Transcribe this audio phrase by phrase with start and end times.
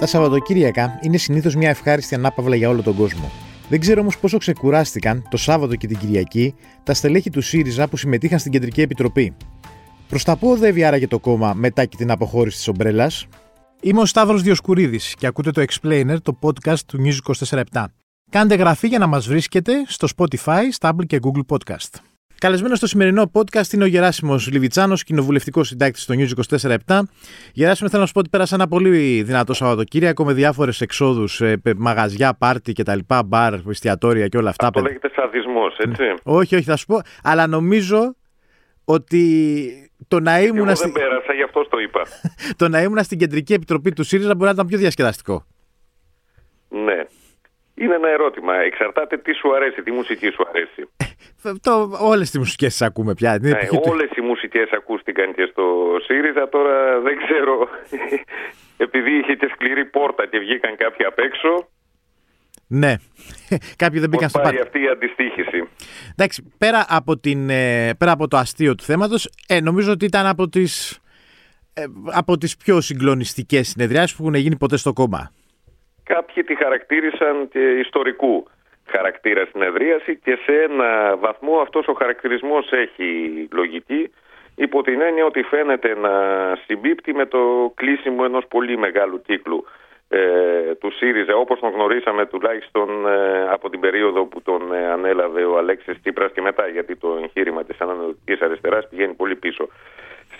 [0.00, 3.30] Τα Σαββατοκύριακα είναι συνήθως μια ευχάριστη ανάπαυλα για όλο τον κόσμο.
[3.68, 7.96] Δεν ξέρω όμως πόσο ξεκουράστηκαν το Σάββατο και την Κυριακή τα στελέχη του ΣΥΡΙΖΑ που
[7.96, 9.36] συμμετείχαν στην Κεντρική Επιτροπή.
[10.08, 13.26] Προς τα πού οδεύει άραγε το κόμμα μετά και την αποχώρηση της ομπρέλας;
[13.80, 17.62] Είμαι ο Σταύρος Διοσκουρίδης και ακούτε το Explainer, το podcast του News 24
[18.30, 22.09] Κάντε γραφή για να μας βρίσκετε στο Spotify, Stable και Google Podcast.
[22.40, 27.00] Καλεσμένο στο σημερινό podcast είναι ο Γεράσιμος Λιβιτσάνος, κοινοβουλευτικός συντάκτης στο News 24-7.
[27.52, 31.42] Γεράσιμο, θέλω να σου πω ότι πέρασα ένα πολύ δυνατό Σαββατοκύριακο με διάφορες εξόδους,
[31.76, 32.98] μαγαζιά, πάρτι κτλ.
[33.26, 34.66] Μπαρ, εστιατόρια και όλα αυτά.
[34.66, 36.02] Αυτό λέγεται σαδισμός, έτσι.
[36.22, 37.00] Όχι, όχι, θα σου πω.
[37.22, 38.14] Αλλά νομίζω
[38.84, 39.22] ότι
[40.08, 40.68] το να ήμουν.
[40.68, 42.02] Εγώ δεν πέρασα, γι' αυτό το είπα.
[42.60, 45.46] το να ήμουν στην κεντρική επιτροπή του ΣΥΡΙΖΑ μπορεί να ήταν πιο διασκεδαστικό.
[46.68, 47.04] Ναι.
[47.80, 48.54] Είναι ένα ερώτημα.
[48.54, 50.82] Εξαρτάται τι σου αρέσει, τι μουσική σου αρέσει.
[51.62, 53.38] Το, όλες τις μουσικές ακούμε πια.
[53.40, 53.50] Ναι,
[53.92, 55.64] όλες οι μουσικές ακούστηκαν και στο
[56.04, 56.48] ΣΥΡΙΖΑ.
[56.48, 57.68] Τώρα δεν ξέρω,
[58.86, 61.68] επειδή είχε και σκληρή πόρτα και βγήκαν κάποιοι απ' έξω.
[62.66, 62.94] Ναι,
[63.82, 64.60] κάποιοι δεν μπήκαν στο πάρτι.
[64.60, 65.68] αυτή η αντιστοίχηση;
[66.12, 70.26] Εντάξει, πέρα από, την, ε, πέρα από το αστείο του θέματος, ε, νομίζω ότι ήταν
[70.26, 71.00] από τις,
[71.74, 75.32] ε, από τις πιο συγκλονιστικές συνεδριάσεις που έχουν γίνει ποτέ στο κόμμα.
[76.14, 78.46] Κάποιοι τη χαρακτήρισαν και ιστορικού
[78.86, 83.08] χαρακτήρα συνεδρίαση και σε ένα βαθμό αυτός ο χαρακτηρισμός έχει
[83.52, 84.12] λογική
[84.54, 86.12] υπό την έννοια ότι φαίνεται να
[86.66, 89.64] συμπίπτει με το κλείσιμο ενός πολύ μεγάλου κύκλου
[90.08, 95.44] ε, του ΣΥΡΙΖΑ όπως τον γνωρίσαμε τουλάχιστον ε, από την περίοδο που τον ε, ανέλαβε
[95.44, 99.68] ο Αλέξης Τσίπρας και μετά γιατί το εγχείρημα της ανανεωτικής αριστεράς πηγαίνει πολύ πίσω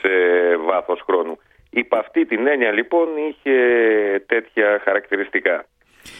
[0.01, 0.11] σε
[0.57, 1.39] βάθος χρόνου.
[1.91, 3.55] Υπ' αυτή την έννοια λοιπόν είχε
[4.27, 5.65] τέτοια χαρακτηριστικά.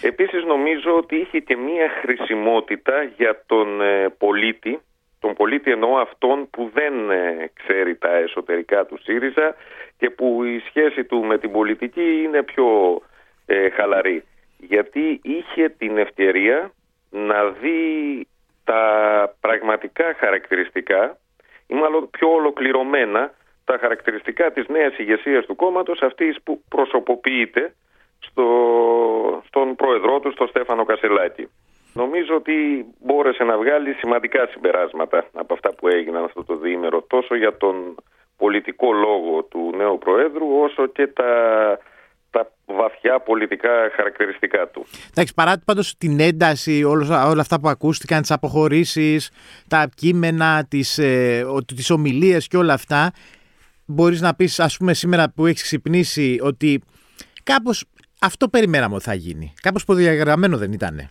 [0.03, 4.81] Επίσης νομίζω ότι είχε και μία χρησιμότητα για τον ε, πολίτη,
[5.21, 9.55] τον πολίτη εννοώ αυτόν που δεν ε, ξέρει τα εσωτερικά του ΣΥΡΙΖΑ
[9.99, 13.01] και που η σχέση του με την πολιτική είναι πιο
[13.47, 14.25] ε, χαλαρή.
[14.59, 16.73] Γιατί είχε την ευκαιρία
[17.11, 18.27] να δει
[18.65, 18.85] τα
[19.41, 21.19] πραγματικά χαρακτηριστικά
[21.67, 23.33] ή μάλλον πιο ολοκληρωμένα
[23.71, 27.75] τα χαρακτηριστικά της νέας ηγεσίας του κόμματος αυτής που προσωποποιείται
[28.19, 28.47] στο,
[29.47, 31.49] στον πρόεδρό του, στον Στέφανο Κασελάκη.
[31.93, 32.55] Νομίζω ότι
[33.01, 37.95] μπόρεσε να βγάλει σημαντικά συμπεράσματα από αυτά που έγιναν αυτό το διήμερο τόσο για τον
[38.37, 41.33] πολιτικό λόγο του νέου Προέδρου όσο και τα,
[42.31, 44.87] τα βαθιά πολιτικά χαρακτηριστικά του.
[45.11, 49.31] Εντάξει, παρά πάντως την ένταση, όλα, όλα αυτά που ακούστηκαν, τις αποχωρήσεις,
[49.69, 51.45] τα κείμενα, τις, ε,
[51.77, 53.13] τις ομιλίες και όλα αυτά,
[53.91, 56.83] μπορείς να πεις ας πούμε σήμερα που έχεις ξυπνήσει ότι
[57.43, 57.85] κάπως
[58.21, 59.53] αυτό περιμέναμε ότι θα γίνει.
[59.63, 61.11] Κάπως προδιαγραμμένο δεν ήταν.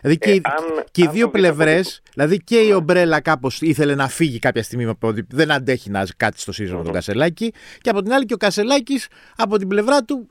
[0.00, 4.08] Δηλαδή και, ε, αν, και οι δύο πλευρές, δηλαδή και η Ομπρέλα κάπως ήθελε να
[4.08, 7.52] φύγει κάποια στιγμή ότι δεν αντέχει να κάτσει στο ΣΥΡΙΖΑ με τον Κασελάκη.
[7.80, 10.28] Και από την άλλη και ο Κασελάκης από την πλευρά του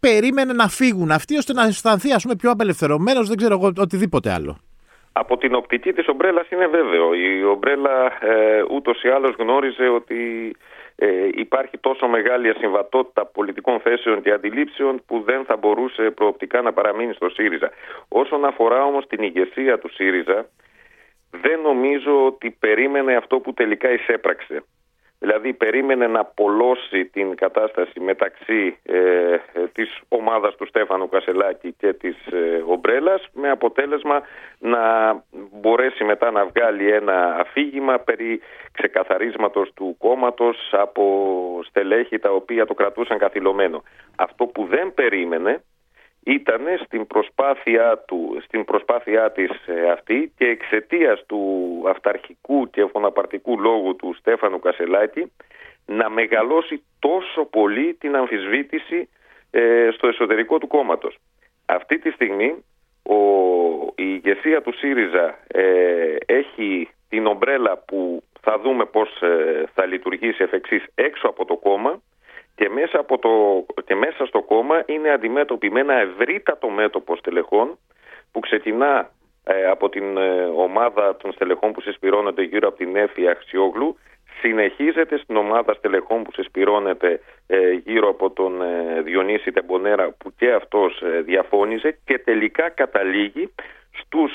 [0.00, 4.30] περίμενε να φύγουν αυτοί ώστε να αισθανθεί ας πούμε, πιο απελευθερωμένος, δεν ξέρω εγώ οτιδήποτε
[4.30, 4.58] άλλο.
[5.16, 7.14] Από την οπτική της ομπρέλας είναι βέβαιο.
[7.14, 10.52] Η ομπρέλα ε, ούτως ή άλλως γνώριζε ότι
[10.96, 16.72] ε, υπάρχει τόσο μεγάλη ασυμβατότητα πολιτικών θέσεων και αντιλήψεων που δεν θα μπορούσε προοπτικά να
[16.72, 17.70] παραμείνει στο ΣΥΡΙΖΑ.
[18.08, 20.46] Όσον αφορά όμως την ηγεσία του ΣΥΡΙΖΑ,
[21.30, 24.64] δεν νομίζω ότι περίμενε αυτό που τελικά εισέπραξε.
[25.24, 29.38] Δηλαδή περίμενε να απολώσει την κατάσταση μεταξύ ε, ε,
[29.72, 34.22] της ομάδας του Στέφανου Κασελάκη και της ε, Ομπρέλας με αποτέλεσμα
[34.58, 34.82] να
[35.52, 38.40] μπορέσει μετά να βγάλει ένα αφήγημα περί
[38.72, 41.04] ξεκαθαρίσματος του κόμματος από
[41.64, 43.82] στελέχη τα οποία το κρατούσαν καθυλωμένο.
[44.16, 45.62] Αυτό που δεν περίμενε
[46.24, 53.60] ήταν στην προσπάθειά, του, στην προσπάθειά της ε, αυτή και εξαιτίας του αυταρχικού και φωναπαρτικού
[53.60, 55.32] λόγου του Στέφανου Κασελάκη
[55.86, 59.08] να μεγαλώσει τόσο πολύ την αμφισβήτηση
[59.50, 61.16] ε, στο εσωτερικό του κόμματος.
[61.66, 62.64] Αυτή τη στιγμή
[63.02, 63.16] ο,
[63.94, 69.22] η ηγεσία του ΣΥΡΙΖΑ ε, έχει την ομπρέλα που θα δούμε πώς
[69.74, 72.00] θα λειτουργήσει εφ' εξής έξω από το κόμμα
[72.54, 77.78] και μέσα, από το, και μέσα στο κόμμα είναι αντιμέτωποι με ένα ευρύτατο μέτωπο στελεχών
[78.32, 79.10] που ξεκινά
[79.44, 83.98] ε, από την ε, ομάδα των στελεχών που συσπηρώνονται γύρω από την Έφη Αξιόγλου
[84.40, 88.62] συνεχίζεται στην ομάδα στελεχών που συσπηρώνεται ε, γύρω από τον
[89.04, 93.54] Διονύση Τεμπονέρα που και αυτός διαφώνησε και τελικά καταλήγει
[94.00, 94.32] στους,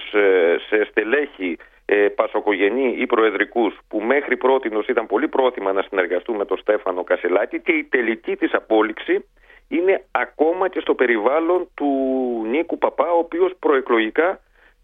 [0.67, 1.57] σε στελέχη
[1.91, 7.03] ε, πασοκογενή ή προεδρικούς που μέχρι πρώτη ήταν πολύ πρόθυμα να συνεργαστούν με τον Στέφανο
[7.03, 9.25] Κασελάκη και η τελική της απόλυξη
[9.67, 11.87] είναι ακόμα και στο περιβάλλον του
[12.49, 14.39] Νίκου Παπά ο οποίος προεκλογικά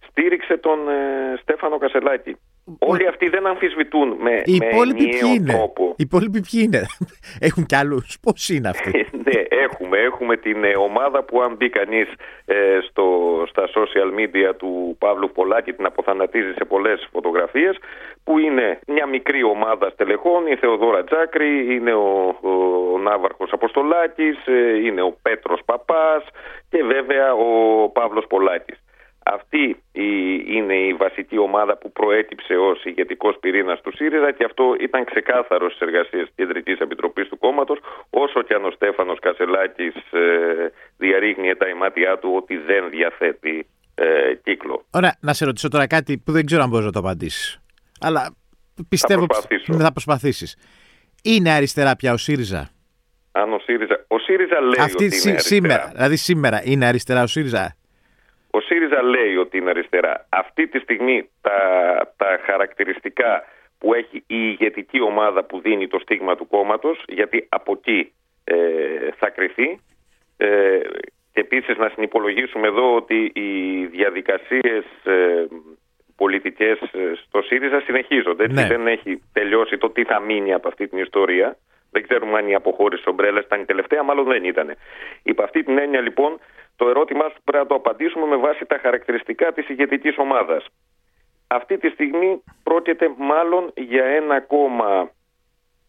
[0.07, 2.37] στήριξε τον ε, Στέφανο Κασελάκη.
[2.79, 5.89] Όλοι αυτοί δεν αμφισβητούν με, οι με υπόλοιποι ποιοι είναι; τρόπο.
[5.89, 6.81] Οι υπόλοιποι ποιοι είναι;
[7.47, 8.17] Έχουν κι άλλους.
[8.21, 9.97] Πώς είναι αυτοί; ναι, έχουμε.
[9.97, 12.07] Έχουμε την ε, ομάδα που αν μπει κανείς
[12.45, 12.79] ε,
[13.49, 17.77] στα social media του Παύλου Πολάκη την αποθανατίζει σε πολλές φωτογραφίες
[18.23, 24.85] που είναι μια μικρή ομάδα στελεχών, η Θεοδόρα Τζάκρη, είναι ο, ο Ναύαρχος Αποστολάκης, ε,
[24.85, 26.23] είναι ο Πέτρος Παπάς
[26.69, 27.49] και βέβαια ο
[27.89, 28.84] Παύλος Πολάκης.
[29.33, 29.83] Αυτή
[30.47, 35.69] είναι η βασική ομάδα που προέκυψε ως ηγετικός πυρήνας του ΣΥΡΙΖΑ και αυτό ήταν ξεκάθαρο
[35.69, 37.79] στις εργασίες της Κεντρικής Επιτροπής του κόμματος,
[38.09, 40.21] όσο και αν ο Στέφανος Κασελάκης ε,
[40.97, 44.05] διαρρήγνει τα ημάτια του ότι δεν διαθέτει ε,
[44.43, 44.85] κύκλο.
[44.91, 47.59] Ωραία, να σε ρωτήσω τώρα κάτι που δεν ξέρω αν μπορείς να το απαντήσεις.
[47.99, 48.35] Αλλά
[48.89, 50.57] πιστεύω ότι θα προσπαθήσεις.
[51.23, 52.69] Είναι αριστερά πια ο ΣΥΡΙΖΑ;
[53.31, 55.39] Αν ο ΣΥΡΙΖΑ, ο ΣΥΡΙΖΑ λέει Αυτή ότι είναι αριστερά.
[55.39, 57.75] Σήμερα, δηλαδή σήμερα είναι αριστερά ο ΣΥΡΙΖΑ;
[58.55, 60.25] Ο ΣΥΡΙΖΑ λέει ότι είναι αριστερά.
[60.29, 61.59] Αυτή τη στιγμή τα,
[62.17, 63.43] τα χαρακτηριστικά
[63.79, 68.11] που έχει η ηγετική ομάδα που δίνει το στίγμα του κόμματος, γιατί από εκεί
[68.43, 68.55] ε,
[69.17, 69.79] θα κρυθεί.
[70.37, 70.79] Ε,
[71.33, 75.45] και επίσης να συνυπολογίσουμε εδώ ότι οι διαδικασίες ε,
[76.15, 78.47] πολιτικές ε, στο ΣΥΡΙΖΑ συνεχίζονται.
[78.47, 78.67] Ναι.
[78.67, 81.57] Δεν έχει τελειώσει το τι θα μείνει από αυτή την ιστορία.
[81.91, 84.75] Δεν ξέρουμε αν η αποχώρηση ομπρέλα ήταν η τελευταία, μάλλον δεν ήταν.
[85.23, 86.39] Υπ' αυτή την έννοια λοιπόν
[86.75, 90.65] το ερώτημά σου πρέπει να το απαντήσουμε με βάση τα χαρακτηριστικά της ηγετικής ομάδας.
[91.47, 95.09] Αυτή τη στιγμή πρόκειται μάλλον για ένα κόμμα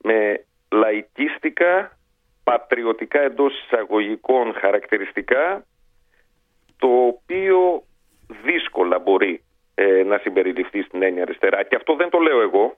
[0.02, 1.98] με λαϊκίστικα,
[2.44, 5.64] πατριωτικά εντός εισαγωγικών χαρακτηριστικά,
[6.78, 7.82] το οποίο
[8.44, 9.42] δύσκολα μπορεί
[9.74, 11.62] ε, να συμπεριληφθεί στην έννοια αριστερά.
[11.62, 12.76] Και αυτό δεν το λέω εγώ.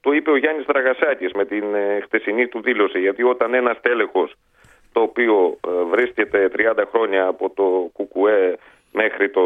[0.00, 3.00] Το είπε ο Γιάννης Δραγασάκης με την ε, χτεσινή του δήλωση.
[3.00, 4.34] Γιατί όταν ένας τέλεχος
[4.92, 8.58] το οποίο ε, βρίσκεται 30 χρόνια από το ΚΚΕ
[8.92, 9.42] μέχρι το,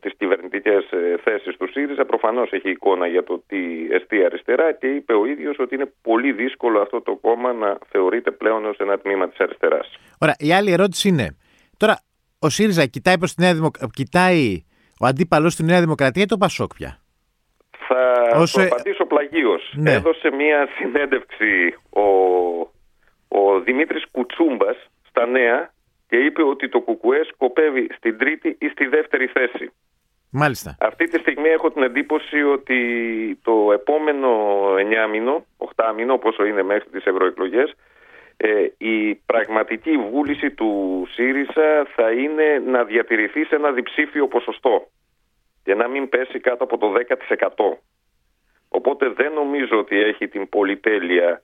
[0.00, 3.58] τις κυβερνητικές ε, θέσεις του ΣΥΡΙΖΑ προφανώς έχει εικόνα για το τι
[3.90, 8.30] εστί αριστερά και είπε ο ίδιος ότι είναι πολύ δύσκολο αυτό το κόμμα να θεωρείται
[8.30, 9.98] πλέον ως ένα τμήμα της αριστεράς.
[10.20, 11.36] Ωραία, η άλλη ερώτηση είναι,
[11.76, 12.00] τώρα
[12.38, 14.64] ο ΣΥΡΙΖΑ κοιτάει προς τη Νέα Δημοκρατία, κοιτάει
[15.00, 17.00] ο αντίπαλος στη Νέα Δημοκρατία ή το Πασόκ πια;
[17.70, 18.60] Θα Όσο...
[18.60, 19.72] το απαντήσω πλαγίως.
[19.76, 19.92] Ναι.
[19.92, 22.04] Έδωσε μια συνέντευξη ο
[23.30, 24.76] ο Δημήτρης Κουτσούμπας
[25.08, 25.72] στα νέα
[26.08, 29.72] και είπε ότι το ΚΚΕ σκοπεύει στην τρίτη ή στη δεύτερη θέση.
[30.30, 30.76] Μάλιστα.
[30.80, 32.78] Αυτή τη στιγμή έχω την εντύπωση ότι
[33.42, 34.28] το επόμενο
[35.06, 35.44] 9 μήνο,
[35.76, 37.74] 8 μήνο όσο είναι μέχρι τις ευρωεκλογές,
[38.36, 44.86] ε, η πραγματική βούληση του ΣΥΡΙΖΑ θα είναι να διατηρηθεί σε ένα διψήφιο ποσοστό
[45.64, 47.78] και να μην πέσει κάτω από το 10%.
[48.68, 51.42] Οπότε δεν νομίζω ότι έχει την πολυτέλεια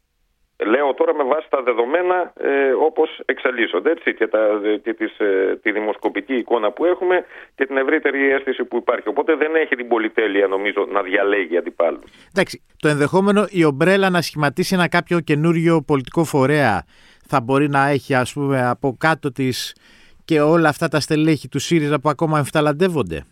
[0.65, 4.39] Λέω τώρα με βάση τα δεδομένα ε, όπως εξελίσσονται έτσι, και, τα,
[4.83, 7.25] και τις, ε, τη δημοσκοπική εικόνα που έχουμε
[7.55, 9.09] και την ευρύτερη αίσθηση που υπάρχει.
[9.09, 12.11] Οπότε δεν έχει την πολυτέλεια νομίζω να διαλέγει αντιπάλους.
[12.33, 16.85] Εντάξει, το ενδεχόμενο η ομπρέλα να σχηματίσει ένα κάποιο καινούριο πολιτικό φορέα
[17.29, 19.77] θα μπορεί να έχει ας πούμε από κάτω της
[20.25, 23.25] και όλα αυτά τα στελέχη του ΣΥΡΙΖΑ που ακόμα εμφταλαντεύονται;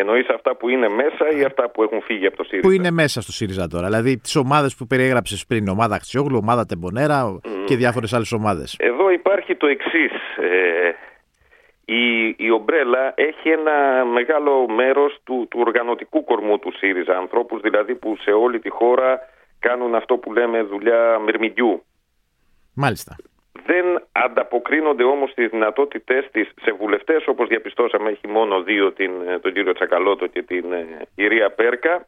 [0.00, 2.90] Εννοείς αυτά που είναι μέσα ή αυτά που έχουν φύγει από το ΣΥΡΙΖΑ; Που είναι
[2.90, 3.86] μέσα στο ΣΥΡΙΖΑ τώρα.
[3.86, 8.76] Δηλαδή τις ομάδες που περιέγραψες πριν, ομάδα Αξιόγλου, ομάδα Τεμπονέρα και διάφορες άλλες ομάδες.
[8.78, 10.12] Εδώ υπάρχει το εξής.
[10.36, 10.90] Ε,
[11.84, 17.16] η, η Ομπρέλα έχει ένα μεγάλο μέρος του, του οργανωτικού κορμού του ΣΥΡΙΖΑ.
[17.16, 19.18] Ανθρώπους δηλαδή που σε όλη τη χώρα
[19.58, 21.82] κάνουν αυτό που λέμε δουλειά μυρμηγκιού.
[22.74, 23.16] Μάλιστα
[23.68, 29.10] δεν ανταποκρίνονται όμως τις δυνατότητές της σε βουλευτές όπως διαπιστώσαμε έχει μόνο δύο την,
[29.40, 30.64] τον κύριο Τσακαλώτο και την
[31.14, 32.06] κυρία ε, Πέρκα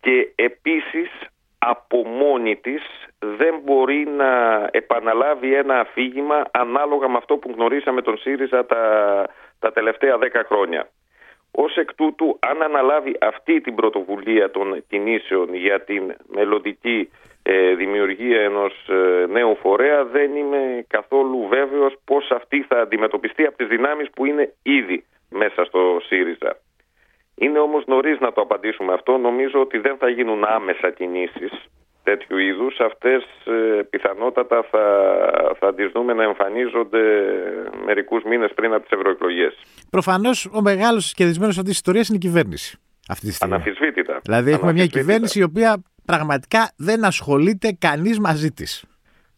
[0.00, 1.10] και επίσης
[1.58, 2.82] από μόνη της
[3.18, 4.30] δεν μπορεί να
[4.70, 8.84] επαναλάβει ένα αφήγημα ανάλογα με αυτό που γνωρίσαμε τον ΣΥΡΙΖΑ τα,
[9.58, 10.88] τα τελευταία δέκα χρόνια.
[11.50, 17.31] Ως εκ τούτου, αν αναλάβει αυτή την πρωτοβουλία των κινήσεων για την μελλοντική ε,
[17.76, 23.66] δημιουργία ενός ε, νέου φορέα δεν είμαι καθόλου βέβαιος πώς αυτή θα αντιμετωπιστεί από τις
[23.66, 26.56] δυνάμεις που είναι ήδη μέσα στο ΣΥΡΙΖΑ.
[27.34, 29.16] Είναι όμως νωρίς να το απαντήσουμε αυτό.
[29.16, 31.52] Νομίζω ότι δεν θα γίνουν άμεσα κινήσεις
[32.02, 32.80] τέτοιου είδους.
[32.80, 34.84] Αυτές ε, πιθανότατα θα,
[35.58, 37.02] θα τις δούμε να εμφανίζονται
[37.84, 39.54] μερικούς μήνες πριν από τις ευρωεκλογές.
[39.90, 42.78] Προφανώς ο μεγάλος κερδισμένος αυτής της ιστορίας είναι η κυβέρνηση.
[43.08, 43.54] Αυτή τη στιγμή.
[43.54, 44.20] Αναφυσβήτητα.
[44.22, 48.84] Δηλαδή έχουμε μια κυβέρνηση η οποία πραγματικά δεν ασχολείται κανείς μαζί της.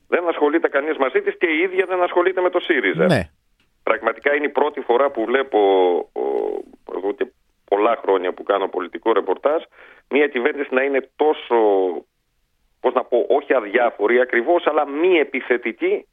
[0.09, 3.07] Δεν ασχολείται κανείς μαζί της και η ίδια δεν ασχολείται με το ΣΥΡΙΖΑ.
[3.07, 3.31] Ναι.
[3.83, 5.59] Πραγματικά είναι η πρώτη φορά που βλέπω
[6.97, 7.27] εγώ και
[7.65, 9.63] πολλά χρόνια που κάνω πολιτικό ρεπορτάζ
[10.09, 11.57] μια κυβέρνηση να είναι τόσο
[12.81, 16.07] πώς να πω, όχι αδιάφορη ακριβώς, αλλά μη επιθετική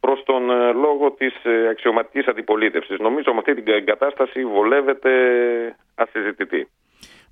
[0.00, 2.98] προς τον ε, λόγο της ε, αξιωματικής αντιπολίτευσης.
[2.98, 5.10] Νομίζω με αυτή την κατάσταση βολεύεται
[5.94, 6.68] ασυζητητή.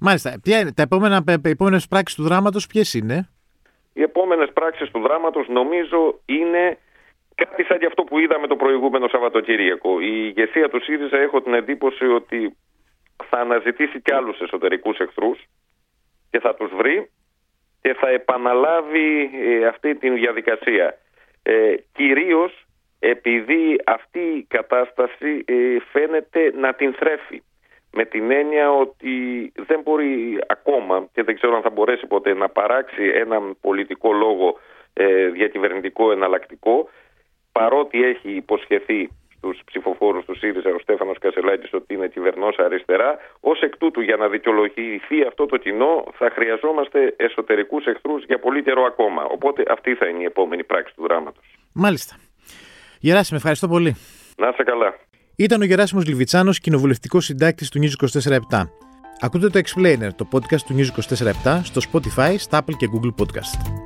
[0.01, 0.41] Μάλιστα.
[0.43, 3.29] Ποια είναι, τα επόμενα, επόμενες πράξεις του δράματος ποιες είναι;
[3.93, 6.79] Οι επόμενες πράξεις του δράματος νομίζω είναι
[7.35, 10.01] κάτι σαν και αυτό που είδαμε το προηγούμενο Σαββατοκύριακο.
[10.01, 12.57] Η ηγεσία του ΣΥΡΙΖΑ έχω την εντύπωση ότι
[13.29, 15.39] θα αναζητήσει κι άλλους εσωτερικούς εχθρούς
[16.31, 17.11] και θα τους βρει
[17.81, 20.99] και θα επαναλάβει ε, αυτή την διαδικασία.
[21.43, 22.67] Ε, κυρίως
[22.99, 25.55] επειδή αυτή η κατάσταση ε,
[25.93, 27.43] φαίνεται να την θρέφει
[27.97, 29.15] με την έννοια ότι
[29.67, 34.59] δεν μπορεί ακόμα και δεν ξέρω αν θα μπορέσει ποτέ να παράξει έναν πολιτικό λόγο
[34.93, 36.89] ε, διακυβερνητικό εναλλακτικό
[37.53, 43.19] παρότι έχει υποσχεθεί στους ψηφοφόρους του ΣΥΡΙΖΑ ο Στέφανος Κασελάκης ότι είναι κυβερνός αριστερά.
[43.41, 48.63] Ω εκ τούτου, για να δικαιολογηθεί αυτό το κοινό, θα χρειαζόμαστε εσωτερικούς εχθρούς για πολύ
[48.63, 49.23] καιρό ακόμα.
[49.25, 51.45] Οπότε αυτή θα είναι η επόμενη πράξη του δράματος.
[51.75, 52.17] Μάλιστα.
[53.01, 53.97] Γεράσιμο, ευχαριστώ πολύ.
[54.37, 54.95] Να είσαι καλά.
[55.39, 58.39] Ήταν ο Γεράσιμος Λιβιτσάνος, κοινοβουλευτικός συντάκτης του News 24
[59.21, 63.86] Ακούτε το Explainer, το podcast του News 24 στο Spotify, στα Apple και Google Podcast.